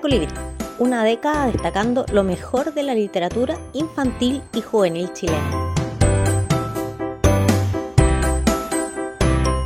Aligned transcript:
Colibrí, 0.00 0.28
una 0.78 1.04
década 1.04 1.46
destacando 1.46 2.04
lo 2.12 2.22
mejor 2.22 2.74
de 2.74 2.82
la 2.82 2.94
literatura 2.94 3.58
infantil 3.72 4.42
y 4.52 4.60
juvenil 4.60 5.10
chilena. 5.14 5.74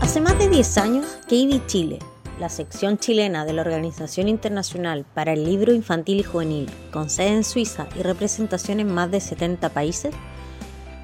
Hace 0.01 0.21
más 0.21 0.39
de 0.39 0.49
10 0.49 0.79
años 0.79 1.19
que 1.27 1.61
Chile, 1.67 1.99
la 2.39 2.49
sección 2.49 2.99
chilena 2.99 3.45
de 3.45 3.55
la 3.55 3.63
Organización 3.63 4.29
Internacional 4.29 5.05
para 5.15 5.33
el 5.33 5.45
Libro 5.45 5.73
Infantil 5.73 6.21
y 6.21 6.23
Juvenil, 6.23 6.71
con 6.93 7.11
sede 7.11 7.29
en 7.29 7.45
Suiza 7.45 7.89
y 7.99 8.03
representación 8.03 8.79
en 8.79 8.93
más 8.93 9.11
de 9.11 9.21
70 9.21 9.69
países, 9.71 10.15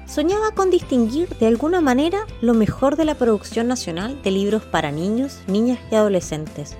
soñaba 0.05 0.51
con 0.51 0.71
distinguir 0.71 1.27
de 1.37 1.47
alguna 1.47 1.81
manera 1.81 2.19
lo 2.39 2.53
mejor 2.53 2.95
de 2.95 3.05
la 3.05 3.15
producción 3.15 3.67
nacional 3.67 4.21
de 4.21 4.31
libros 4.31 4.63
para 4.63 4.91
niños, 4.91 5.39
niñas 5.47 5.79
y 5.91 5.95
adolescentes 5.95 6.77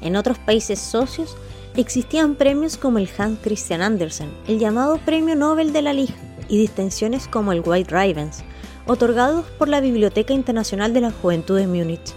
en 0.00 0.16
otros 0.16 0.38
países 0.38 0.78
socios 0.78 1.36
existían 1.76 2.34
premios 2.34 2.76
como 2.76 2.98
el 2.98 3.08
Hans 3.16 3.38
Christian 3.42 3.82
Andersen, 3.82 4.30
el 4.48 4.58
llamado 4.58 4.98
Premio 4.98 5.36
Nobel 5.36 5.72
de 5.72 5.82
la 5.82 5.92
Liga, 5.92 6.14
y 6.48 6.58
distinciones 6.58 7.28
como 7.28 7.52
el 7.52 7.62
White 7.64 7.90
Ravens, 7.90 8.42
otorgados 8.86 9.44
por 9.58 9.68
la 9.68 9.80
Biblioteca 9.80 10.34
Internacional 10.34 10.92
de 10.92 11.00
la 11.00 11.12
Juventud 11.12 11.56
de 11.56 11.66
Múnich. 11.66 12.14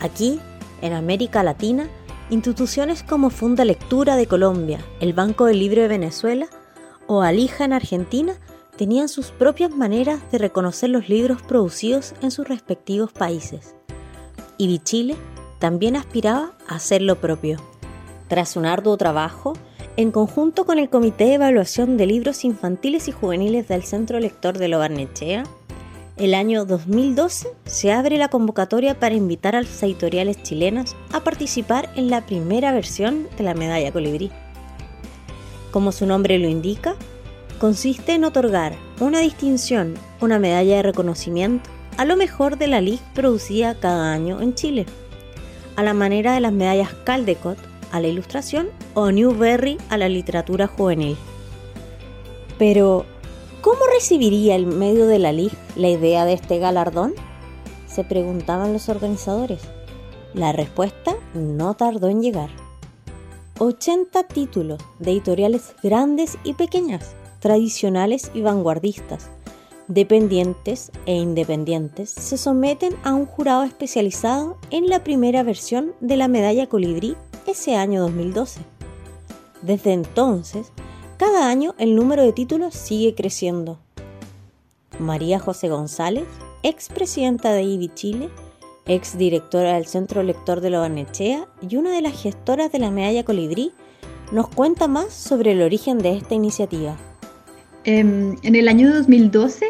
Aquí, 0.00 0.38
en 0.82 0.92
América 0.92 1.42
Latina, 1.42 1.88
instituciones 2.28 3.02
como 3.02 3.30
Funda 3.30 3.64
Lectura 3.64 4.16
de 4.16 4.26
Colombia, 4.26 4.80
el 5.00 5.14
Banco 5.14 5.46
del 5.46 5.58
Libro 5.58 5.82
de 5.82 5.88
Venezuela 5.88 6.48
o 7.06 7.22
Alija 7.22 7.64
en 7.64 7.72
Argentina 7.72 8.34
tenían 8.76 9.08
sus 9.08 9.30
propias 9.30 9.70
maneras 9.70 10.20
de 10.30 10.38
reconocer 10.38 10.90
los 10.90 11.08
libros 11.08 11.40
producidos 11.40 12.14
en 12.20 12.30
sus 12.30 12.46
respectivos 12.46 13.12
países. 13.12 13.74
Y 14.58 14.78
Chile 14.80 15.16
también 15.58 15.96
aspiraba 15.96 16.52
a 16.68 16.74
hacer 16.76 17.00
lo 17.00 17.16
propio. 17.16 17.58
Tras 18.28 18.56
un 18.56 18.66
arduo 18.66 18.96
trabajo, 18.96 19.52
en 19.96 20.10
conjunto 20.10 20.66
con 20.66 20.78
el 20.78 20.90
Comité 20.90 21.24
de 21.26 21.34
Evaluación 21.34 21.96
de 21.96 22.06
Libros 22.06 22.44
Infantiles 22.44 23.06
y 23.06 23.12
Juveniles 23.12 23.68
del 23.68 23.84
Centro 23.84 24.18
Lector 24.18 24.58
de 24.58 24.68
Lobarnechea, 24.68 25.44
el 26.16 26.34
año 26.34 26.64
2012 26.64 27.48
se 27.66 27.92
abre 27.92 28.18
la 28.18 28.28
convocatoria 28.28 28.98
para 28.98 29.14
invitar 29.14 29.54
a 29.54 29.62
las 29.62 29.82
editoriales 29.82 30.42
chilenas 30.42 30.96
a 31.12 31.20
participar 31.20 31.90
en 31.94 32.10
la 32.10 32.26
primera 32.26 32.72
versión 32.72 33.28
de 33.36 33.44
la 33.44 33.54
Medalla 33.54 33.92
Colibrí. 33.92 34.32
Como 35.70 35.92
su 35.92 36.04
nombre 36.06 36.38
lo 36.38 36.48
indica, 36.48 36.96
consiste 37.60 38.14
en 38.14 38.24
otorgar 38.24 38.74
una 38.98 39.20
distinción, 39.20 39.94
una 40.20 40.38
medalla 40.38 40.76
de 40.76 40.82
reconocimiento 40.82 41.70
a 41.96 42.04
lo 42.04 42.16
mejor 42.16 42.58
de 42.58 42.66
la 42.66 42.80
LIG 42.80 43.00
producida 43.14 43.74
cada 43.78 44.12
año 44.12 44.40
en 44.40 44.54
Chile 44.54 44.84
a 45.76 45.82
la 45.82 45.94
manera 45.94 46.34
de 46.34 46.40
las 46.40 46.52
medallas 46.52 46.92
Caldecott 47.04 47.58
a 47.92 48.00
la 48.00 48.08
ilustración 48.08 48.68
o 48.94 49.10
Newberry 49.10 49.78
a 49.88 49.98
la 49.98 50.08
literatura 50.08 50.66
juvenil. 50.66 51.16
Pero, 52.58 53.04
¿cómo 53.60 53.80
recibiría 53.94 54.56
el 54.56 54.66
medio 54.66 55.06
de 55.06 55.18
la 55.18 55.32
LIG 55.32 55.52
la 55.76 55.88
idea 55.88 56.24
de 56.24 56.32
este 56.32 56.58
galardón? 56.58 57.14
Se 57.86 58.04
preguntaban 58.04 58.72
los 58.72 58.88
organizadores. 58.88 59.62
La 60.34 60.52
respuesta 60.52 61.16
no 61.34 61.74
tardó 61.74 62.08
en 62.08 62.22
llegar. 62.22 62.50
80 63.58 64.22
títulos 64.24 64.80
de 64.98 65.12
editoriales 65.12 65.74
grandes 65.82 66.36
y 66.44 66.52
pequeñas, 66.52 67.14
tradicionales 67.40 68.30
y 68.34 68.42
vanguardistas, 68.42 69.30
dependientes 69.88 70.90
e 71.06 71.14
independientes 71.14 72.10
se 72.10 72.36
someten 72.36 72.94
a 73.04 73.14
un 73.14 73.26
jurado 73.26 73.62
especializado 73.62 74.58
en 74.70 74.88
la 74.88 75.04
primera 75.04 75.42
versión 75.42 75.94
de 76.00 76.16
la 76.16 76.28
medalla 76.28 76.66
colibrí 76.66 77.16
ese 77.46 77.76
año 77.76 78.02
2012. 78.02 78.60
Desde 79.62 79.92
entonces, 79.92 80.72
cada 81.16 81.48
año 81.48 81.74
el 81.78 81.94
número 81.94 82.22
de 82.22 82.32
títulos 82.32 82.74
sigue 82.74 83.14
creciendo. 83.14 83.78
María 84.98 85.38
José 85.38 85.68
González, 85.68 86.24
expresidenta 86.62 87.52
de 87.52 87.62
IBI 87.62 87.88
Chile, 87.94 88.30
ex 88.86 89.18
directora 89.18 89.74
del 89.74 89.86
Centro 89.86 90.22
Lector 90.22 90.60
de 90.60 90.70
Lobarnechea 90.70 91.46
y 91.68 91.76
una 91.76 91.92
de 91.92 92.02
las 92.02 92.20
gestoras 92.20 92.70
de 92.72 92.78
la 92.78 92.90
medalla 92.90 93.24
colibrí, 93.24 93.72
nos 94.32 94.48
cuenta 94.48 94.88
más 94.88 95.12
sobre 95.12 95.52
el 95.52 95.62
origen 95.62 95.98
de 95.98 96.16
esta 96.16 96.34
iniciativa. 96.34 96.96
Em, 97.84 98.36
en 98.42 98.56
el 98.56 98.68
año 98.68 98.92
2012 98.92 99.66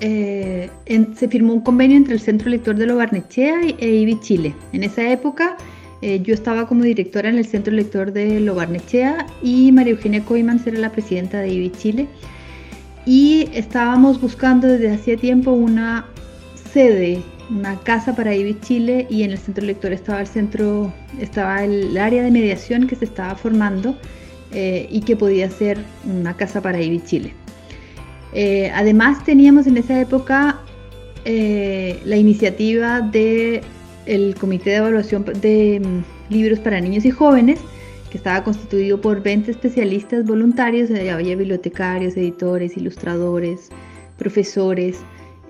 eh, 0.00 0.70
se 1.16 1.28
firmó 1.28 1.54
un 1.54 1.60
convenio 1.60 1.96
entre 1.96 2.14
el 2.14 2.20
Centro 2.20 2.50
Lector 2.50 2.74
de 2.74 2.86
Lo 2.86 2.96
Barnechea 2.96 3.60
e 3.78 3.88
IBI 3.88 4.20
Chile. 4.20 4.54
En 4.72 4.82
esa 4.82 5.08
época 5.08 5.56
eh, 6.02 6.20
yo 6.22 6.34
estaba 6.34 6.66
como 6.66 6.82
directora 6.82 7.28
en 7.28 7.38
el 7.38 7.46
Centro 7.46 7.72
Lector 7.72 8.12
de 8.12 8.40
Lo 8.40 8.54
Barnechea 8.54 9.26
y 9.42 9.72
María 9.72 9.92
Eugenia 9.92 10.24
Coimans 10.24 10.66
era 10.66 10.78
la 10.78 10.92
presidenta 10.92 11.40
de 11.40 11.48
IBI 11.48 11.70
Chile. 11.70 12.08
Y 13.06 13.48
estábamos 13.52 14.20
buscando 14.20 14.68
desde 14.68 14.92
hacía 14.92 15.16
tiempo 15.16 15.52
una 15.52 16.06
sede, 16.72 17.22
una 17.50 17.78
casa 17.80 18.14
para 18.14 18.34
IBI 18.34 18.60
Chile 18.60 19.06
y 19.08 19.22
en 19.22 19.30
el 19.30 19.38
Centro 19.38 19.64
Lector 19.64 19.92
estaba 19.92 20.20
el 20.20 20.26
centro, 20.26 20.92
estaba 21.20 21.64
el 21.64 21.96
área 21.96 22.22
de 22.22 22.30
mediación 22.30 22.86
que 22.86 22.96
se 22.96 23.04
estaba 23.04 23.34
formando 23.34 23.96
eh, 24.52 24.86
y 24.90 25.00
que 25.00 25.16
podía 25.16 25.48
ser 25.50 25.78
una 26.04 26.36
casa 26.36 26.60
para 26.60 26.80
IBI 26.80 27.00
Chile. 27.04 27.34
Eh, 28.32 28.70
además 28.74 29.24
teníamos 29.24 29.66
en 29.66 29.76
esa 29.76 30.00
época 30.00 30.60
eh, 31.24 32.00
la 32.04 32.16
iniciativa 32.16 33.00
del 33.00 33.60
el 34.06 34.34
Comité 34.34 34.70
de 34.70 34.76
Evaluación 34.76 35.24
de 35.24 35.80
mm, 35.80 36.32
Libros 36.32 36.58
para 36.58 36.80
Niños 36.80 37.04
y 37.04 37.10
Jóvenes, 37.10 37.60
que 38.10 38.18
estaba 38.18 38.44
constituido 38.44 39.00
por 39.00 39.22
20 39.22 39.50
especialistas 39.50 40.24
voluntarios, 40.24 40.90
había 40.90 41.36
bibliotecarios, 41.36 42.16
editores, 42.16 42.76
ilustradores, 42.76 43.70
profesores, 44.18 44.98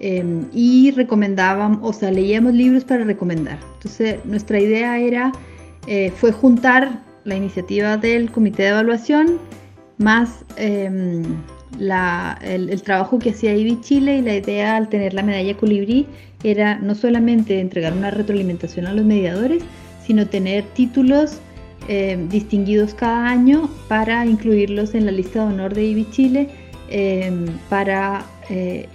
em, 0.01 0.45
y 0.53 0.93
recomendábamos, 0.93 1.81
o 1.83 1.93
sea, 1.93 2.11
leíamos 2.11 2.55
libros 2.55 2.85
para 2.85 3.05
recomendar. 3.05 3.59
Entonces, 3.75 4.25
nuestra 4.25 4.61
idea 4.61 4.99
era, 4.99 5.33
eh, 5.87 6.13
fue 6.17 6.33
juntar 6.33 7.03
la 7.25 7.35
iniciativa 7.35 7.97
del 7.97 8.31
Comité 8.31 8.65
de 8.65 8.69
Evaluación 8.71 9.39
más 9.99 10.45
em, 11.79 12.39
el, 12.43 12.83
trabajo 12.83 13.19
que 13.19 13.31
hacía 13.31 13.55
IBI 13.57 13.81
Chile 13.81 14.19
y 14.19 14.23
la 14.23 14.37
idea 14.37 14.77
al 14.77 14.89
tener 14.89 15.15
la 15.15 15.23
medalla 15.23 15.57
colibrí 15.57 16.07
era 16.45 16.79
no 16.79 16.95
solamente 16.95 17.61
entregar 17.61 17.93
una 17.93 18.11
retroalimentación 18.11 18.87
a 18.87 18.93
los 18.93 19.05
mediadores, 19.05 19.63
sino 20.05 20.27
tener 20.27 20.65
títulos 20.75 21.39
eh, 21.89 22.19
distinguidos 22.31 22.95
cada 22.95 23.29
año 23.29 23.69
para 23.89 24.25
incluirlos 24.27 24.95
en 24.95 25.07
la 25.07 25.13
lista 25.13 25.45
de 25.45 25.55
honor 25.55 25.75
de 25.75 25.85
IBI 25.85 26.11
Chile, 26.11 26.49
em, 26.91 27.47
para 27.69 28.25
eh, 28.51 28.89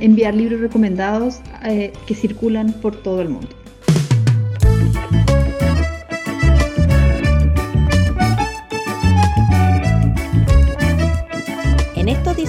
enviar 0.00 0.34
libros 0.34 0.60
recomendados 0.60 1.40
eh, 1.64 1.92
que 2.06 2.14
circulan 2.14 2.72
por 2.72 2.96
todo 2.96 3.22
el 3.22 3.28
mundo. 3.28 3.48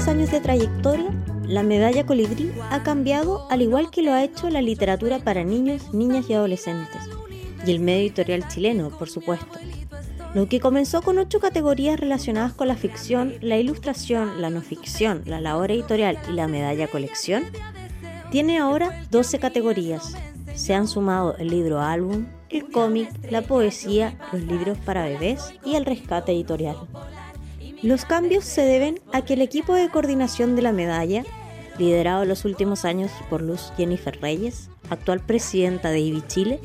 Años 0.08 0.32
de 0.32 0.42
trayectoria, 0.42 1.12
la 1.48 1.64
medalla 1.64 2.06
colibrí 2.06 2.52
ha 2.70 2.84
cambiado 2.84 3.46
al 3.50 3.62
igual 3.62 3.90
que 3.90 4.02
lo 4.02 4.14
ha 4.14 4.24
hecho 4.24 4.50
la 4.50 4.62
literatura 4.62 5.20
para 5.20 5.44
niños, 5.44 5.94
niñas 5.94 6.30
y 6.30 6.34
adolescentes, 6.34 7.02
y 7.66 7.72
el 7.72 7.80
medio 7.80 8.02
editorial 8.02 8.48
chileno, 8.48 8.90
por 8.90 9.10
supuesto. 9.10 9.60
Lo 10.34 10.48
que 10.48 10.60
comenzó 10.60 11.02
con 11.02 11.18
ocho 11.18 11.40
categorías 11.40 12.00
relacionadas 12.00 12.54
con 12.54 12.68
la 12.68 12.76
ficción, 12.76 13.34
la 13.42 13.58
ilustración, 13.58 14.42
la 14.42 14.50
no 14.50 14.62
ficción, 14.62 15.24
la 15.26 15.42
labor 15.42 15.72
editorial 15.72 16.18
y 16.30 16.34
la 16.34 16.48
medalla 16.48 16.88
colección, 16.88 17.44
tiene 18.32 18.60
ahora 18.60 19.06
12 19.12 19.40
categorías. 19.40 20.14
Se 20.54 20.74
han 20.74 20.88
sumado 20.88 21.36
el 21.38 21.48
libro 21.50 21.82
álbum, 21.82 22.28
el 22.50 22.70
cómic, 22.70 23.10
la 23.30 23.42
poesía, 23.42 24.18
los 24.32 24.42
libros 24.42 24.78
para 24.80 25.06
bebés 25.06 25.54
y 25.66 25.76
el 25.76 25.86
rescate 25.86 26.32
editorial. 26.32 26.78
Los 27.84 28.06
cambios 28.06 28.44
se 28.44 28.62
deben 28.62 29.00
a 29.14 29.22
que 29.22 29.36
el 29.36 29.42
equipo 29.42 29.76
de 29.76 29.90
coordinación 29.90 30.56
de 30.56 30.64
la 30.64 30.72
medalla, 30.72 31.24
liderado 31.78 32.24
en 32.24 32.30
los 32.30 32.44
últimos 32.44 32.86
años 32.86 33.12
por 33.30 33.44
Luz 33.44 33.72
Jennifer 33.78 34.20
Reyes, 34.20 34.72
actual 34.90 35.20
presidenta 35.20 35.92
de 35.92 36.00
IBI 36.00 36.24
Chile, 36.26 36.60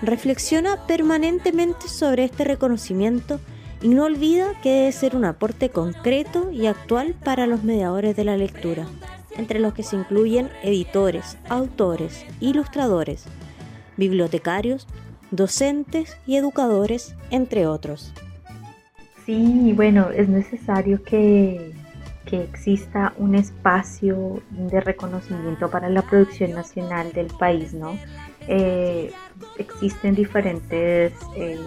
reflexiona 0.00 0.86
permanentemente 0.86 1.88
sobre 1.88 2.22
este 2.22 2.44
reconocimiento 2.44 3.40
y 3.82 3.88
no 3.88 4.04
olvida 4.04 4.52
que 4.62 4.70
debe 4.70 4.92
ser 4.92 5.16
un 5.16 5.24
aporte 5.24 5.70
concreto 5.70 6.52
y 6.52 6.66
actual 6.66 7.14
para 7.24 7.48
los 7.48 7.64
mediadores 7.64 8.14
de 8.14 8.24
la 8.24 8.36
lectura, 8.36 8.86
entre 9.36 9.58
los 9.58 9.74
que 9.74 9.82
se 9.82 9.96
incluyen 9.96 10.50
editores, 10.62 11.36
autores, 11.48 12.24
ilustradores, 12.38 13.24
bibliotecarios, 13.96 14.86
docentes 15.32 16.16
y 16.28 16.36
educadores, 16.36 17.16
entre 17.30 17.66
otros. 17.66 18.12
Sí, 19.24 19.72
bueno, 19.74 20.10
es 20.10 20.28
necesario 20.28 21.02
que, 21.02 21.72
exista 22.32 23.12
un 23.16 23.36
espacio 23.36 24.42
de 24.50 24.80
reconocimiento 24.80 25.70
para 25.70 25.88
la 25.88 26.02
producción 26.02 26.50
nacional 26.50 27.12
del 27.12 27.28
país, 27.28 27.72
¿no? 27.72 27.96
Eh, 28.48 29.12
existen 29.56 30.16
diferentes 30.16 31.12
eh, 31.36 31.60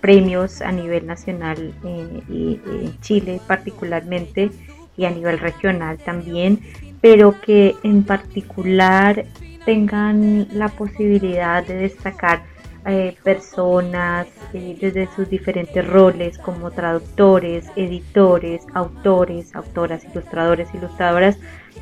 premios 0.00 0.62
a 0.62 0.72
nivel 0.72 1.06
nacional 1.06 1.74
eh, 1.84 2.22
y 2.26 2.60
en 2.64 2.98
Chile 3.02 3.38
particularmente 3.46 4.50
y 4.96 5.04
a 5.04 5.10
nivel 5.10 5.38
regional 5.38 5.98
también, 5.98 6.60
pero 7.02 7.38
que 7.38 7.74
en 7.82 8.02
particular 8.02 9.26
tengan 9.66 10.48
la 10.52 10.70
posibilidad 10.70 11.66
de 11.66 11.74
destacar 11.74 12.44
eh, 12.86 13.16
personas 13.22 14.26
desde 14.52 15.08
sus 15.14 15.28
diferentes 15.28 15.86
roles 15.86 16.38
como 16.38 16.70
traductores, 16.70 17.66
editores, 17.76 18.62
autores, 18.74 19.54
autoras, 19.54 20.04
ilustradores, 20.04 20.68
ilustradoras, 20.74 21.38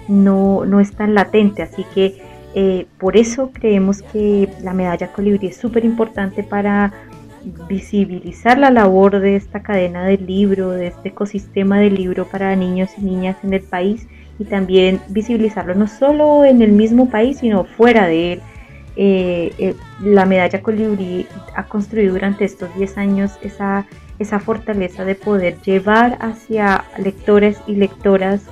no, 0.09 0.65
no 0.65 0.81
es 0.81 0.93
tan 0.93 1.15
latente. 1.15 1.63
Así 1.63 1.85
que 1.95 2.21
eh, 2.55 2.87
por 2.99 3.17
eso 3.17 3.51
creemos 3.53 4.03
que 4.03 4.49
la 4.63 4.73
medalla 4.73 5.13
colibrí 5.13 5.49
es 5.49 5.57
súper 5.57 5.85
importante 5.85 6.43
para 6.43 6.93
visibilizar 7.69 8.59
la 8.59 8.71
labor 8.71 9.21
de 9.21 9.37
esta 9.37 9.63
cadena 9.63 10.05
del 10.07 10.27
libro, 10.27 10.71
de 10.71 10.89
este 10.89 11.11
ecosistema 11.11 11.79
del 11.79 11.95
libro 11.95 12.27
para 12.27 12.57
niños 12.57 12.91
y 12.99 13.03
niñas 13.03 13.37
en 13.45 13.55
el 13.55 13.63
país 13.63 14.09
y 14.39 14.45
también 14.45 15.01
visibilizarlo 15.09 15.75
no 15.75 15.87
solo 15.87 16.45
en 16.45 16.63
el 16.63 16.73
mismo 16.73 17.09
país, 17.09 17.39
sino 17.39 17.65
fuera 17.65 18.07
de 18.07 18.35
él. 18.35 18.41
Eh, 18.97 19.53
eh, 19.59 19.75
la 20.03 20.25
medalla 20.25 20.63
Colibrí 20.63 21.27
ha 21.55 21.65
construido 21.65 22.15
durante 22.15 22.47
estos 22.47 22.75
10 22.77 22.97
años 22.97 23.33
esa, 23.43 23.87
esa 24.19 24.41
fortaleza 24.41 25.05
de 25.05 25.15
poder 25.15 25.61
llevar 25.61 26.17
hacia 26.21 26.85
lectores 26.99 27.59
y 27.67 27.75
lectoras 27.75 28.43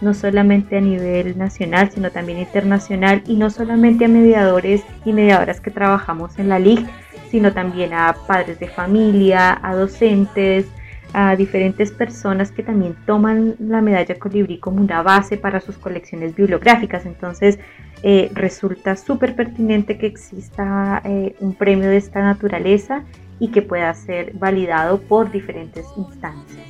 no 0.00 0.14
solamente 0.14 0.76
a 0.76 0.80
nivel 0.80 1.36
nacional, 1.36 1.90
sino 1.90 2.10
también 2.12 2.38
internacional, 2.38 3.22
y 3.26 3.34
no 3.34 3.50
solamente 3.50 4.04
a 4.04 4.08
mediadores 4.08 4.82
y 5.04 5.12
mediadoras 5.12 5.60
que 5.60 5.72
trabajamos 5.72 6.38
en 6.38 6.48
la 6.48 6.60
LIG, 6.60 6.86
sino 7.30 7.52
también 7.52 7.92
a 7.92 8.14
padres 8.26 8.60
de 8.60 8.68
familia, 8.68 9.58
a 9.60 9.74
docentes, 9.74 10.66
a 11.12 11.36
diferentes 11.36 11.90
personas 11.90 12.52
que 12.52 12.62
también 12.62 12.96
toman 13.06 13.56
la 13.58 13.80
medalla 13.80 14.18
colibrí 14.18 14.58
como 14.58 14.80
una 14.80 15.02
base 15.02 15.36
para 15.36 15.60
sus 15.60 15.78
colecciones 15.78 16.34
bibliográficas. 16.34 17.06
Entonces 17.06 17.58
eh, 18.02 18.30
resulta 18.34 18.96
súper 18.96 19.34
pertinente 19.34 19.98
que 19.98 20.06
exista 20.06 21.00
eh, 21.04 21.34
un 21.40 21.54
premio 21.54 21.88
de 21.88 21.96
esta 21.96 22.22
naturaleza 22.22 23.04
y 23.40 23.48
que 23.48 23.62
pueda 23.62 23.92
ser 23.94 24.32
validado 24.34 25.00
por 25.00 25.30
diferentes 25.30 25.86
instancias. 25.96 26.66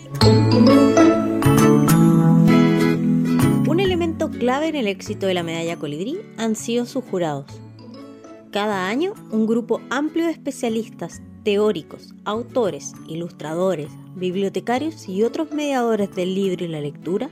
Un 3.66 3.80
elemento 3.80 4.30
clave 4.30 4.68
en 4.68 4.76
el 4.76 4.86
éxito 4.86 5.26
de 5.26 5.34
la 5.34 5.42
medalla 5.42 5.76
colibrí 5.76 6.18
han 6.36 6.56
sido 6.56 6.86
sus 6.86 7.04
jurados. 7.04 7.46
Cada 8.50 8.88
año, 8.88 9.12
un 9.30 9.46
grupo 9.46 9.80
amplio 9.90 10.24
de 10.24 10.32
especialistas 10.32 11.20
teóricos, 11.48 12.12
autores, 12.26 12.92
ilustradores, 13.06 13.88
bibliotecarios 14.14 15.08
y 15.08 15.22
otros 15.22 15.50
mediadores 15.50 16.14
del 16.14 16.34
libro 16.34 16.66
y 16.66 16.68
la 16.68 16.82
lectura 16.82 17.30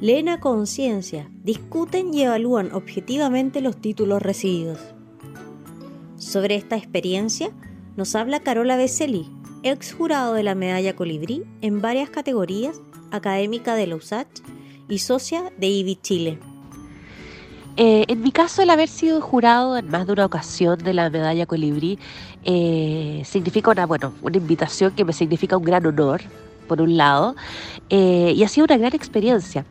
leen 0.00 0.30
a 0.30 0.40
conciencia, 0.40 1.28
discuten 1.42 2.14
y 2.14 2.22
evalúan 2.22 2.72
objetivamente 2.72 3.60
los 3.60 3.76
títulos 3.76 4.22
recibidos. 4.22 4.78
Sobre 6.16 6.54
esta 6.54 6.78
experiencia 6.78 7.50
nos 7.98 8.14
habla 8.14 8.40
Carola 8.40 8.78
Becelli, 8.78 9.28
ex 9.62 9.92
jurado 9.92 10.32
de 10.32 10.42
la 10.42 10.54
medalla 10.54 10.96
Colibrí 10.96 11.42
en 11.60 11.82
varias 11.82 12.08
categorías, 12.08 12.80
académica 13.10 13.74
de 13.74 13.88
la 13.88 13.96
USACH 13.96 14.40
y 14.88 15.00
socia 15.00 15.52
de 15.58 15.66
IBI 15.66 15.96
Chile. 15.96 16.38
Eh, 17.76 18.04
en 18.06 18.22
mi 18.22 18.30
caso, 18.30 18.62
el 18.62 18.70
haber 18.70 18.88
sido 18.88 19.20
jurado 19.20 19.76
en 19.76 19.88
más 19.88 20.06
de 20.06 20.12
una 20.12 20.26
ocasión 20.26 20.78
de 20.78 20.94
la 20.94 21.10
medalla 21.10 21.44
Colibrí 21.44 21.98
eh, 22.44 23.22
significa 23.24 23.70
una, 23.70 23.86
bueno, 23.86 24.12
una 24.22 24.36
invitación 24.36 24.92
que 24.92 25.04
me 25.04 25.12
significa 25.12 25.56
un 25.56 25.64
gran 25.64 25.86
honor 25.86 26.22
por 26.64 26.80
un 26.80 26.96
lado, 26.96 27.36
eh, 27.90 28.32
y 28.34 28.42
ha 28.42 28.48
sido 28.48 28.64
una 28.64 28.76
gran 28.76 28.94
experiencia. 28.94 29.64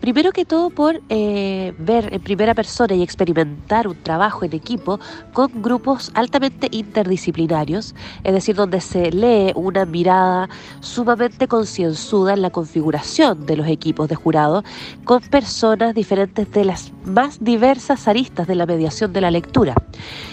Primero 0.00 0.32
que 0.32 0.44
todo 0.44 0.70
por 0.70 1.00
eh, 1.08 1.72
ver 1.78 2.12
en 2.12 2.20
primera 2.20 2.54
persona 2.54 2.94
y 2.94 3.02
experimentar 3.02 3.86
un 3.88 3.96
trabajo 4.02 4.44
en 4.44 4.52
equipo 4.52 4.98
con 5.32 5.62
grupos 5.62 6.10
altamente 6.14 6.68
interdisciplinarios, 6.70 7.94
es 8.24 8.32
decir, 8.32 8.56
donde 8.56 8.80
se 8.80 9.10
lee 9.12 9.52
una 9.54 9.84
mirada 9.84 10.48
sumamente 10.80 11.48
concienzuda 11.48 12.34
en 12.34 12.42
la 12.42 12.50
configuración 12.50 13.46
de 13.46 13.56
los 13.56 13.68
equipos 13.68 14.08
de 14.08 14.16
jurado, 14.16 14.64
con 15.04 15.20
personas 15.20 15.94
diferentes 15.94 16.50
de 16.52 16.64
las 16.64 16.92
más 17.04 17.42
diversas 17.42 18.08
aristas 18.08 18.46
de 18.46 18.54
la 18.54 18.66
mediación 18.66 19.12
de 19.12 19.20
la 19.20 19.30
lectura. 19.30 19.74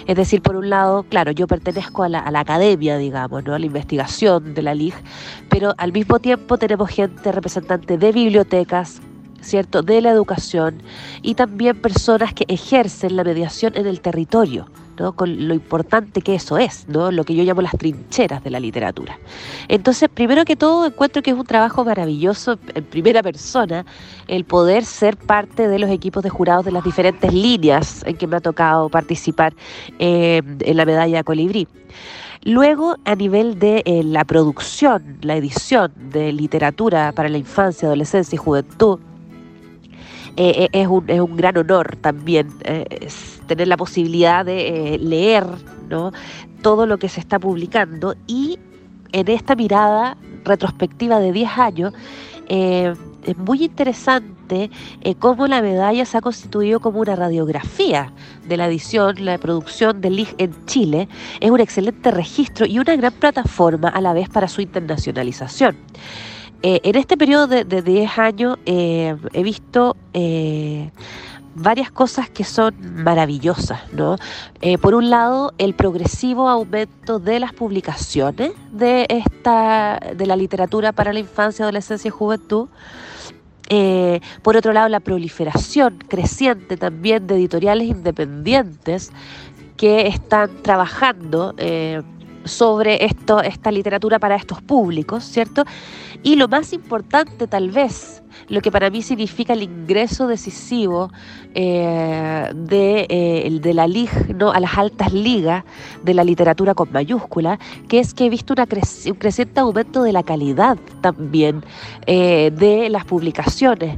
Es 0.08 0.16
decir, 0.16 0.42
por 0.42 0.56
un 0.56 0.70
lado, 0.70 1.04
claro, 1.04 1.32
yo 1.32 1.48
pertenezco 1.48 2.02
a 2.04 2.10
la, 2.10 2.24
academia, 2.40 2.98
digamos, 2.98 3.44
¿no? 3.44 3.54
a 3.54 3.60
la 3.60 3.66
investigación 3.66 4.54
de 4.54 4.62
la 4.62 4.74
LIG, 4.74 4.94
pero 5.50 5.74
al 5.78 5.92
mismo 5.92 6.20
tiempo 6.20 6.58
tenemos 6.58 6.90
gente 6.90 7.30
representante 7.30 7.98
de 7.98 8.12
bibliotecas, 8.14 9.02
¿cierto? 9.42 9.82
De 9.82 10.00
la 10.00 10.12
educación 10.12 10.82
y 11.22 11.36
también 11.36 11.82
personas 11.82 12.34
que 12.34 12.46
ejercen 12.48 13.18
la 13.18 13.26
mediación 13.26 13.74
en 13.76 13.86
el 13.86 14.00
territorio, 14.00 14.68
Con 15.16 15.48
lo 15.48 15.54
importante 15.54 16.22
que 16.22 16.36
eso 16.36 16.58
es. 16.58 16.86
Lo 16.90 17.24
que 17.24 17.36
yo 17.36 17.44
llamo 17.44 17.62
las 17.62 17.74
trincheras 17.74 18.44
de 18.44 18.50
la 18.50 18.60
literatura. 18.60 19.20
Entonces, 19.68 20.10
primero 20.10 20.44
que 20.44 20.56
todo, 20.56 20.88
encuentro 20.88 21.22
que 21.22 21.32
es 21.32 21.38
un 21.38 21.46
trabajo 21.46 21.86
maravilloso 21.86 22.58
en 22.74 22.84
primera 22.84 23.22
persona 23.22 23.86
el 24.28 24.44
poder 24.44 24.86
ser 24.86 25.18
parte 25.18 25.68
de 25.68 25.80
los 25.80 25.90
equipos 25.90 26.24
de 26.24 26.30
jurados 26.30 26.66
de 26.66 26.72
las 26.72 26.84
diferentes 26.84 27.32
líneas 27.32 28.04
en 28.06 28.18
que 28.18 28.28
me 28.28 28.38
ha 28.38 28.42
tocado 28.42 28.90
participar 28.90 29.54
eh, 30.00 30.42
en 30.62 30.78
la 30.78 30.86
medalla 30.86 31.24
Colibrí. 31.24 31.68
Luego, 32.44 32.96
a 33.04 33.16
nivel 33.16 33.60
de 33.60 33.84
eh, 33.86 34.04
la 34.04 34.24
producción, 34.24 35.18
la 35.22 35.36
edición 35.36 35.92
de 36.12 36.32
literatura 36.32 37.12
para 37.12 37.30
la 37.30 37.38
infancia, 37.38 37.88
adolescencia 37.88 38.36
y 38.36 38.40
juventud, 38.40 39.00
eh, 40.38 40.64
eh, 40.64 40.70
es, 40.72 40.88
un, 40.88 41.10
es, 41.10 41.20
un, 41.20 41.36
gran 41.36 41.58
honor 41.58 41.98
también 41.98 42.50
tener 43.48 43.68
la 43.68 43.78
posibilidad 43.78 44.46
de 44.46 44.98
leer 45.02 45.46
¿no? 45.90 46.12
todo 46.62 46.86
lo 46.86 46.98
que 46.98 47.10
se 47.10 47.20
está 47.20 47.40
publicando 47.40 48.16
y 48.28 48.60
en 49.12 49.28
esta 49.30 49.56
mirada 49.56 50.18
retrospectiva 50.44 51.20
de 51.20 51.32
10 51.32 51.58
años, 51.58 51.94
es 53.28 53.38
muy 53.38 53.64
interesante 53.64 54.72
eh, 55.02 55.16
cómo 55.16 55.48
la 55.48 55.62
medalla 55.62 56.06
se 56.06 56.18
ha 56.18 56.22
constituido 56.22 56.80
como 56.80 57.00
una 57.00 57.16
radiografía 57.16 58.12
de 58.48 58.58
la 58.58 58.68
edición, 58.68 59.24
la 59.24 59.38
producción 59.38 60.00
del 60.02 60.16
LIG 60.16 60.36
en 60.38 60.66
Chile. 60.66 61.10
Es 61.42 61.52
un 61.52 61.60
excelente 61.60 62.12
registro 62.12 62.66
y 62.66 62.80
una 62.80 62.96
gran 62.96 63.14
plataforma 63.14 63.90
a 63.90 64.02
la 64.02 64.14
vez 64.14 64.30
para 64.30 64.48
su 64.48 64.62
internacionalización. 64.62 65.76
Eh, 66.64 66.82
en 66.84 66.96
este 66.96 67.18
periodo 67.18 67.48
de, 67.48 67.82
10 67.82 68.18
años 68.18 68.58
eh, 68.66 69.16
he 69.34 69.44
visto 69.44 69.96
varias 71.56 71.92
cosas 71.92 72.30
que 72.30 72.44
son 72.44 72.76
maravillosas, 73.04 73.82
¿no? 73.92 74.18
por 74.82 74.94
un 74.94 75.10
lado, 75.10 75.54
el 75.58 75.74
progresivo 75.74 76.50
aumento 76.50 77.20
de 77.20 77.40
las 77.40 77.54
publicaciones 77.54 78.52
de 78.72 79.08
esta 79.10 80.00
de 80.16 80.26
la 80.26 80.36
literatura 80.36 80.92
para 80.92 81.14
la 81.14 81.20
infancia, 81.20 81.66
adolescencia 81.66 82.10
y 82.10 82.12
juventud. 82.12 82.68
Eh, 83.70 84.22
por 84.44 84.56
otro 84.56 84.72
lado, 84.72 84.88
la 84.88 85.00
proliferación 85.00 85.98
creciente 86.08 86.78
también 86.78 87.28
de 87.28 87.36
editoriales 87.36 87.88
independientes 87.88 89.12
que 89.76 90.08
están 90.08 90.64
trabajando 90.64 91.54
eh, 91.58 92.02
sobre 92.48 93.06
esto, 93.06 93.42
esta 93.42 93.72
literatura 93.72 94.20
para 94.20 94.36
estos 94.36 94.62
públicos, 94.62 95.24
¿cierto? 95.24 95.64
Y 96.24 96.36
lo 96.36 96.48
más 96.48 96.74
importante 96.74 97.48
tal 97.48 97.70
vez, 97.70 98.24
lo 98.50 98.62
que 98.62 98.72
para 98.72 98.90
mí 98.90 99.02
significa 99.02 99.54
el 99.54 99.64
ingreso 99.64 100.28
decisivo 100.28 101.12
eh, 101.54 102.50
de, 102.56 103.08
eh, 103.10 103.60
de, 103.62 103.74
la 103.74 103.88
LIG 103.88 104.36
¿no? 104.36 104.52
a 104.52 104.60
las 104.60 104.78
altas 104.78 105.14
ligas 105.14 105.64
de 106.04 106.14
la 106.14 106.24
literatura 106.24 106.74
con 106.74 106.92
mayúscula, 106.92 107.60
que 107.88 108.00
es 108.00 108.14
que 108.14 108.26
he 108.26 108.30
visto 108.30 108.54
una 108.54 108.68
un 109.06 109.16
creciente 109.16 109.60
aumento 109.60 110.04
de 110.04 110.14
la 110.14 110.24
calidad 110.24 110.78
también 111.02 111.64
eh, 112.06 112.52
de 112.52 112.90
las 112.90 113.06
publicaciones 113.06 113.98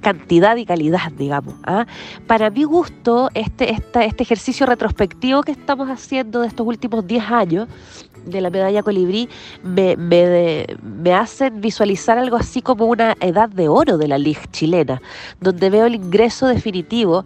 cantidad 0.00 0.56
y 0.56 0.64
calidad, 0.64 1.12
digamos. 1.12 1.54
¿ah? 1.64 1.86
Para 2.26 2.50
mi 2.50 2.64
gusto, 2.64 3.30
este, 3.34 3.72
este 3.72 4.22
ejercicio 4.22 4.66
retrospectivo 4.66 5.42
que 5.42 5.52
estamos 5.52 5.88
haciendo 5.88 6.40
de 6.40 6.48
estos 6.48 6.66
últimos 6.66 7.06
10 7.06 7.24
años, 7.30 7.68
de 8.24 8.40
la 8.40 8.50
medalla 8.50 8.82
colibrí 8.82 9.28
me, 9.62 9.96
me, 9.96 10.66
me, 10.82 11.14
hacen 11.14 11.60
visualizar 11.60 12.18
algo 12.18 12.36
así 12.36 12.60
como 12.60 12.86
una 12.86 13.16
edad 13.20 13.48
de 13.48 13.68
oro 13.68 13.96
de 13.96 14.08
la 14.08 14.18
Liga 14.18 14.42
chilena, 14.50 15.00
donde 15.40 15.70
veo 15.70 15.86
el 15.86 15.94
ingreso 15.94 16.46
definitivo 16.46 17.24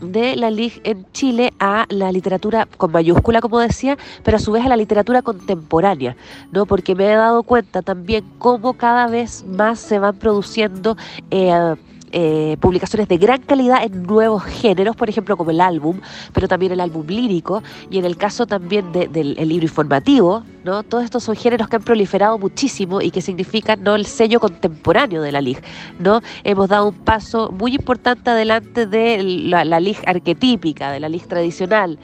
de 0.00 0.36
la 0.36 0.50
LIG 0.50 0.80
en 0.84 1.06
Chile 1.12 1.52
a 1.58 1.86
la 1.88 2.12
literatura 2.12 2.66
con 2.76 2.92
mayúscula, 2.92 3.40
como 3.40 3.58
decía, 3.58 3.98
pero 4.22 4.36
a 4.36 4.40
su 4.40 4.52
vez 4.52 4.64
a 4.64 4.68
la 4.68 4.76
literatura 4.76 5.22
contemporánea, 5.22 6.16
¿no? 6.52 6.66
Porque 6.66 6.94
me 6.94 7.10
he 7.10 7.16
dado 7.16 7.42
cuenta 7.42 7.82
también 7.82 8.24
cómo 8.38 8.74
cada 8.74 9.08
vez 9.08 9.44
más 9.44 9.80
se 9.80 9.98
van 9.98 10.16
produciendo 10.16 10.96
eh, 11.30 11.74
eh, 12.12 12.56
publicaciones 12.60 13.08
de 13.08 13.18
gran 13.18 13.42
calidad 13.42 13.82
en 13.84 14.02
nuevos 14.02 14.44
géneros, 14.44 14.96
por 14.96 15.08
ejemplo 15.08 15.36
como 15.36 15.50
el 15.50 15.60
álbum, 15.60 16.00
pero 16.32 16.48
también 16.48 16.72
el 16.72 16.80
álbum 16.80 17.06
lírico 17.06 17.62
y 17.90 17.98
en 17.98 18.04
el 18.04 18.16
caso 18.16 18.46
también 18.46 18.92
del 18.92 19.34
libro 19.48 19.64
informativo, 19.64 20.44
¿no? 20.64 20.82
Todos 20.82 21.04
estos 21.04 21.24
son 21.24 21.36
géneros 21.36 21.68
que 21.68 21.76
han 21.76 21.82
proliferado 21.82 22.38
muchísimo 22.38 23.00
y 23.00 23.10
que 23.10 23.22
significan 23.22 23.82
¿no? 23.82 23.94
el 23.94 24.06
sello 24.06 24.40
contemporáneo 24.40 25.22
de 25.22 25.32
la 25.32 25.40
LIG, 25.40 25.60
¿no? 25.98 26.20
Hemos 26.44 26.68
dado 26.68 26.88
un 26.88 26.94
paso 26.94 27.50
muy 27.50 27.74
importante 27.74 28.30
adelante 28.30 28.86
de 28.86 29.22
la, 29.22 29.64
la 29.64 29.80
LIG 29.80 29.98
arquetípica, 30.06 30.90
de 30.90 31.00
la 31.00 31.08
LIG 31.08 31.26
tradicional, 31.26 31.98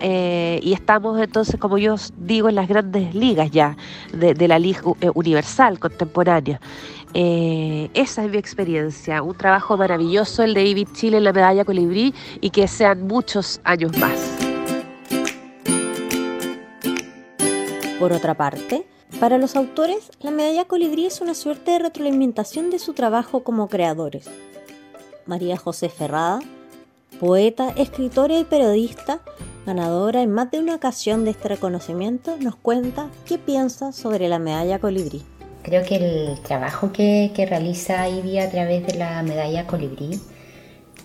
eh, 0.00 0.60
y 0.62 0.72
estamos 0.72 1.20
entonces, 1.20 1.58
como 1.58 1.78
yo 1.78 1.96
digo, 2.18 2.48
en 2.48 2.54
las 2.54 2.68
grandes 2.68 3.14
ligas 3.14 3.50
ya 3.50 3.76
de, 4.12 4.34
de 4.34 4.48
la 4.48 4.58
LIG 4.58 4.78
eh, 5.00 5.10
universal 5.14 5.78
contemporánea. 5.78 6.60
Eh, 7.14 7.90
esa 7.92 8.24
es 8.24 8.30
mi 8.30 8.38
experiencia, 8.38 9.22
un 9.22 9.36
trabajo 9.36 9.76
maravilloso 9.76 10.42
el 10.42 10.54
de 10.54 10.64
David 10.64 10.88
Chile 10.94 11.18
en 11.18 11.24
la 11.24 11.32
medalla 11.32 11.64
colibrí 11.64 12.14
y 12.40 12.50
que 12.50 12.66
sean 12.68 13.06
muchos 13.06 13.60
años 13.64 13.96
más. 13.98 14.34
Por 17.98 18.12
otra 18.12 18.34
parte, 18.34 18.86
para 19.20 19.38
los 19.38 19.54
autores, 19.56 20.10
la 20.20 20.30
medalla 20.30 20.64
colibrí 20.64 21.06
es 21.06 21.20
una 21.20 21.34
suerte 21.34 21.72
de 21.72 21.78
retroalimentación 21.78 22.70
de 22.70 22.78
su 22.78 22.94
trabajo 22.94 23.44
como 23.44 23.68
creadores. 23.68 24.28
María 25.26 25.56
José 25.56 25.88
Ferrada, 25.88 26.40
poeta, 27.20 27.72
escritora 27.76 28.38
y 28.38 28.44
periodista, 28.44 29.20
ganadora 29.66 30.22
en 30.22 30.32
más 30.32 30.50
de 30.50 30.58
una 30.58 30.74
ocasión 30.74 31.24
de 31.24 31.30
este 31.30 31.48
reconocimiento, 31.48 32.36
nos 32.38 32.56
cuenta 32.56 33.08
qué 33.26 33.38
piensa 33.38 33.92
sobre 33.92 34.28
la 34.28 34.40
medalla 34.40 34.80
colibrí. 34.80 35.22
Creo 35.62 35.84
que 35.84 35.96
el 35.96 36.40
trabajo 36.42 36.92
que, 36.92 37.30
realiza 37.48 38.08
Ivy 38.08 38.38
a 38.38 38.50
través 38.50 38.86
de 38.86 38.94
la 38.94 39.22
medalla 39.22 39.66
colibrí 39.66 40.20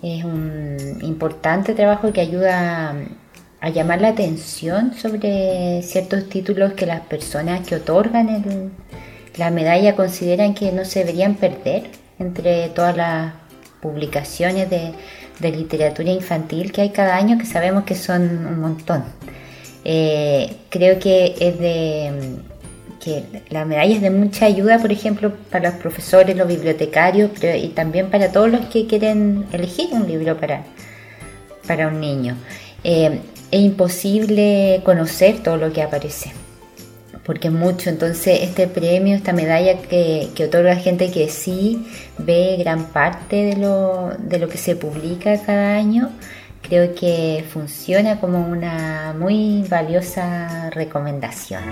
es 0.02 0.24
un 0.24 1.00
importante 1.02 1.74
trabajo 1.74 2.12
que 2.12 2.22
ayuda 2.22 2.96
a, 3.62 3.70
llamar 3.70 4.02
la 4.02 4.10
atención 4.10 4.94
sobre 4.94 5.82
ciertos 5.84 6.30
títulos 6.30 6.74
que 6.74 6.86
las 6.86 7.02
personas 7.02 7.68
que 7.68 7.76
otorgan 7.76 8.72
la 9.38 9.52
medalla 9.52 9.96
consideran 9.96 10.54
que 10.54 10.72
no 10.72 10.86
se 10.86 11.00
deberían 11.00 11.36
perder 11.36 11.84
entre 12.20 12.70
todas 12.70 12.98
las 12.98 13.34
publicaciones 13.82 14.70
de, 14.70 14.94
literatura 15.40 16.12
infantil 16.12 16.72
que 16.72 16.82
hay 16.82 16.90
cada 16.90 17.16
año, 17.16 17.38
que 17.38 17.46
sabemos 17.46 17.84
que 17.84 17.94
son 17.94 18.24
un 18.24 18.60
montón. 18.60 19.04
Eh, 19.86 20.56
creo 20.70 20.98
que 21.00 21.36
es 21.40 21.60
de 21.60 22.42
la 23.50 23.66
medalla 23.66 23.96
es 23.96 24.02
de 24.02 24.10
mucha 24.10 24.46
ayuda, 24.46 24.80
por 24.80 24.92
ejemplo, 24.92 25.34
para 25.52 25.70
los 25.70 25.80
profesores, 25.80 26.36
los 26.36 26.48
bibliotecarios, 26.48 27.32
pero 27.40 27.58
y 27.58 27.70
también 27.70 28.10
para 28.10 28.32
todos 28.32 28.50
los 28.52 28.66
que 28.68 28.88
quieren 28.88 29.46
elegir 29.52 29.90
un 29.92 30.08
libro 30.08 30.38
para, 30.38 30.64
para 31.68 31.88
un 31.88 32.00
niño. 32.00 32.36
Eh, 32.84 33.20
es 33.52 33.62
imposible 33.62 34.82
conocer 34.84 35.42
todo 35.42 35.58
lo 35.58 35.72
que 35.72 35.82
aparece, 35.82 36.34
porque 37.26 37.48
es 37.48 37.54
mucho. 37.54 37.90
Entonces, 37.90 38.40
este 38.42 38.68
premio, 38.68 39.16
esta 39.16 39.34
medalla 39.34 39.78
que, 39.82 40.30
que 40.36 40.46
otorga 40.46 40.76
gente 40.76 41.12
que 41.12 41.30
sí 41.30 41.88
ve 42.18 42.58
gran 42.60 42.86
parte 42.86 43.38
de 43.38 43.56
lo, 43.56 44.12
de 44.20 44.40
lo 44.40 44.50
que 44.50 44.58
se 44.58 44.76
publica 44.76 45.40
cada 45.42 45.76
año, 45.76 46.12
creo 46.62 46.94
que 46.94 47.46
funciona 47.50 48.20
como 48.20 48.48
una 48.48 49.16
muy 49.18 49.64
valiosa 49.70 50.70
recomendación. 50.72 51.64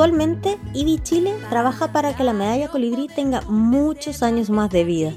Actualmente, 0.00 0.56
IBI 0.72 0.98
Chile 1.00 1.34
trabaja 1.50 1.92
para 1.92 2.16
que 2.16 2.24
la 2.24 2.32
medalla 2.32 2.68
colibrí 2.68 3.06
tenga 3.06 3.42
muchos 3.42 4.22
años 4.22 4.48
más 4.48 4.70
de 4.70 4.82
vida, 4.82 5.12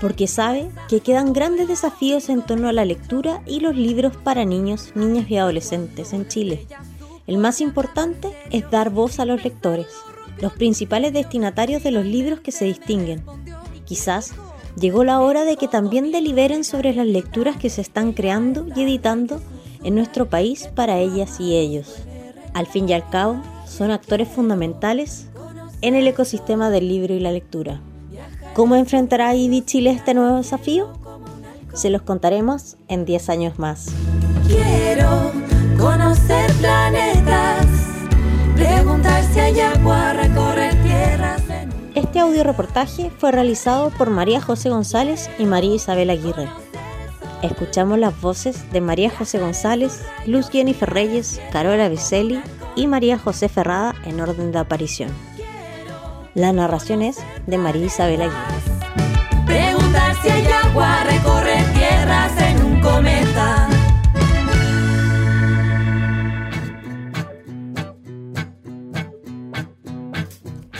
porque 0.00 0.26
sabe 0.26 0.68
que 0.88 0.98
quedan 0.98 1.32
grandes 1.32 1.68
desafíos 1.68 2.28
en 2.28 2.42
torno 2.42 2.66
a 2.66 2.72
la 2.72 2.84
lectura 2.84 3.40
y 3.46 3.60
los 3.60 3.76
libros 3.76 4.16
para 4.16 4.44
niños, 4.44 4.90
niñas 4.96 5.30
y 5.30 5.36
adolescentes 5.36 6.12
en 6.12 6.26
Chile. 6.26 6.66
El 7.28 7.38
más 7.38 7.60
importante 7.60 8.32
es 8.50 8.68
dar 8.68 8.90
voz 8.90 9.20
a 9.20 9.26
los 9.26 9.44
lectores, 9.44 9.86
los 10.40 10.52
principales 10.54 11.12
destinatarios 11.12 11.84
de 11.84 11.92
los 11.92 12.04
libros 12.04 12.40
que 12.40 12.50
se 12.50 12.64
distinguen. 12.64 13.24
Quizás 13.84 14.34
llegó 14.76 15.04
la 15.04 15.20
hora 15.20 15.44
de 15.44 15.56
que 15.56 15.68
también 15.68 16.10
deliberen 16.10 16.64
sobre 16.64 16.94
las 16.94 17.06
lecturas 17.06 17.56
que 17.58 17.70
se 17.70 17.82
están 17.82 18.12
creando 18.12 18.66
y 18.74 18.82
editando 18.82 19.40
en 19.84 19.94
nuestro 19.94 20.28
país 20.28 20.68
para 20.74 20.98
ellas 20.98 21.38
y 21.38 21.54
ellos. 21.54 21.94
Al 22.54 22.66
fin 22.66 22.88
y 22.88 22.92
al 22.92 23.08
cabo, 23.08 23.40
son 23.74 23.90
actores 23.90 24.28
fundamentales 24.28 25.26
en 25.80 25.96
el 25.96 26.06
ecosistema 26.06 26.70
del 26.70 26.88
libro 26.88 27.12
y 27.14 27.20
la 27.20 27.32
lectura. 27.32 27.80
¿Cómo 28.54 28.76
enfrentará 28.76 29.34
IBI 29.34 29.62
Chile 29.62 29.90
este 29.90 30.14
nuevo 30.14 30.36
desafío? 30.36 30.92
Se 31.74 31.90
los 31.90 32.02
contaremos 32.02 32.76
en 32.86 33.04
10 33.04 33.28
años 33.30 33.58
más. 33.58 33.88
Quiero 34.46 35.32
conocer 35.76 36.52
planetas, 36.60 37.66
preguntar 38.54 39.24
si 39.24 39.40
hay 39.40 39.58
agua, 39.58 40.12
recorrer 40.12 40.80
tierras. 40.84 41.42
Este 41.96 42.20
audio 42.20 42.44
reportaje 42.44 43.10
fue 43.18 43.32
realizado 43.32 43.90
por 43.90 44.08
María 44.08 44.40
José 44.40 44.70
González 44.70 45.28
y 45.36 45.46
María 45.46 45.74
Isabel 45.74 46.10
Aguirre. 46.10 46.48
Escuchamos 47.42 47.98
las 47.98 48.18
voces 48.20 48.70
de 48.70 48.80
María 48.80 49.10
José 49.10 49.40
González, 49.40 50.00
Luz 50.26 50.48
Jennifer 50.48 50.88
Reyes, 50.88 51.40
Carola 51.50 51.88
Vicelli 51.88 52.40
y 52.76 52.86
María 52.86 53.18
José 53.18 53.48
Ferrada 53.48 53.94
en 54.04 54.20
orden 54.20 54.52
de 54.52 54.58
aparición. 54.58 55.10
La 56.34 56.52
narración 56.52 57.02
es 57.02 57.18
de 57.46 57.58
María 57.58 57.86
Isabel 57.86 58.22
Aguirre. 58.22 58.36
Preguntar 59.46 60.14
si 60.22 60.28
hay 60.28 60.46
agua, 60.46 61.04
recorrer 61.04 61.64
tierras 61.72 62.32
en 62.40 62.64
un 62.64 62.80
cometa. 62.80 63.68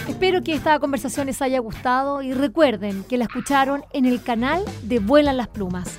Espero 0.08 0.42
que 0.42 0.54
esta 0.54 0.78
conversación 0.78 1.26
les 1.26 1.42
haya 1.42 1.58
gustado 1.58 2.22
y 2.22 2.32
recuerden 2.32 3.04
que 3.04 3.18
la 3.18 3.24
escucharon 3.24 3.84
en 3.92 4.06
el 4.06 4.22
canal 4.22 4.64
de 4.82 4.98
Vuelan 4.98 5.36
las 5.36 5.48
Plumas. 5.48 5.98